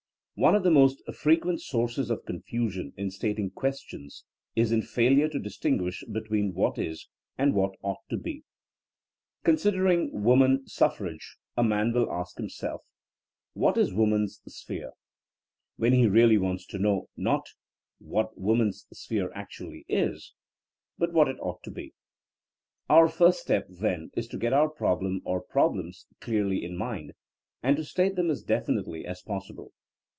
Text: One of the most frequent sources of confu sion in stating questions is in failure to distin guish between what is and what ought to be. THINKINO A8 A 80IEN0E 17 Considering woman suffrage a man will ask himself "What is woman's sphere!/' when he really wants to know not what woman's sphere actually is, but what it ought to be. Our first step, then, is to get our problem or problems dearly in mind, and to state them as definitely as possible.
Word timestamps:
One 0.35 0.55
of 0.55 0.63
the 0.63 0.71
most 0.71 1.03
frequent 1.13 1.61
sources 1.61 2.09
of 2.09 2.25
confu 2.25 2.67
sion 2.71 2.93
in 2.97 3.11
stating 3.11 3.51
questions 3.51 4.25
is 4.55 4.71
in 4.71 4.81
failure 4.81 5.29
to 5.29 5.37
distin 5.39 5.79
guish 5.79 6.03
between 6.11 6.55
what 6.55 6.79
is 6.79 7.07
and 7.37 7.53
what 7.53 7.75
ought 7.83 8.01
to 8.09 8.17
be. 8.17 8.41
THINKINO 8.41 8.41
A8 8.41 8.41
A 8.41 8.41
80IEN0E 8.41 9.43
17 9.43 9.43
Considering 10.09 10.23
woman 10.23 10.67
suffrage 10.67 11.37
a 11.55 11.63
man 11.63 11.93
will 11.93 12.11
ask 12.11 12.37
himself 12.39 12.81
"What 13.53 13.77
is 13.77 13.93
woman's 13.93 14.41
sphere!/' 14.47 14.93
when 15.77 15.93
he 15.93 16.07
really 16.07 16.39
wants 16.39 16.65
to 16.67 16.79
know 16.79 17.07
not 17.15 17.45
what 17.99 18.35
woman's 18.35 18.87
sphere 18.91 19.31
actually 19.35 19.85
is, 19.87 20.33
but 20.97 21.13
what 21.13 21.27
it 21.27 21.37
ought 21.39 21.61
to 21.65 21.69
be. 21.71 21.93
Our 22.89 23.07
first 23.07 23.41
step, 23.41 23.67
then, 23.69 24.09
is 24.15 24.27
to 24.29 24.39
get 24.39 24.53
our 24.53 24.69
problem 24.69 25.21
or 25.23 25.39
problems 25.39 26.07
dearly 26.19 26.65
in 26.65 26.77
mind, 26.77 27.13
and 27.61 27.77
to 27.77 27.83
state 27.83 28.15
them 28.15 28.31
as 28.31 28.41
definitely 28.41 29.05
as 29.05 29.21
possible. 29.21 29.73